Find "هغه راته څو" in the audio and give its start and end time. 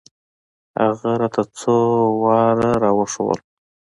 0.81-1.73